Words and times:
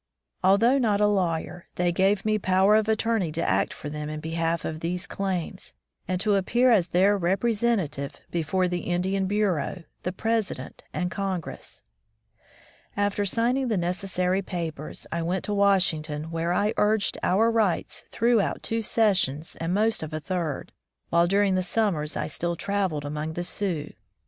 Although 0.43 0.79
not 0.79 0.99
a 0.99 1.05
lawyer, 1.05 1.67
they 1.75 1.91
gave 1.91 2.25
me 2.25 2.39
power 2.39 2.75
of 2.75 2.89
attorney 2.89 3.31
to 3.33 3.47
act 3.47 3.71
for 3.71 3.87
them 3.87 4.09
in 4.09 4.19
behalf 4.19 4.65
of 4.65 4.79
these 4.79 5.05
claims, 5.05 5.75
and 6.07 6.19
to 6.21 6.33
appear 6.33 6.71
as 6.71 6.87
their 6.87 7.15
representative 7.15 8.13
before 8.31 8.67
the 8.67 8.79
Indian 8.79 9.27
Bureau, 9.27 9.83
the 10.01 10.11
President, 10.11 10.81
and 10.91 11.11
Congress. 11.11 11.83
After 12.97 13.25
signing 13.25 13.67
the 13.67 13.77
necessary 13.77 14.41
papers, 14.41 15.05
I 15.11 15.21
went 15.21 15.43
to 15.45 15.53
Washington, 15.53 16.31
where 16.31 16.51
I 16.51 16.73
urged 16.77 17.19
our 17.21 17.51
rights 17.51 18.03
throughout 18.09 18.63
two 18.63 18.81
sessions 18.81 19.55
and 19.57 19.71
most 19.71 20.01
of 20.01 20.13
a 20.15 20.19
third, 20.19 20.71
while 21.11 21.27
during 21.27 21.53
the 21.53 21.61
summers 21.61 22.17
I 22.17 22.25
still 22.25 22.55
traveled 22.55 23.05
among 23.05 23.33
the 23.33 23.43
Sioux. 23.43 23.91